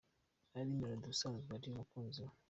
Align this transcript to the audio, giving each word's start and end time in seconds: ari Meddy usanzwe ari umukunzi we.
ari 0.57 0.71
Meddy 0.79 1.05
usanzwe 1.13 1.49
ari 1.57 1.65
umukunzi 1.71 2.19
we. 2.25 2.33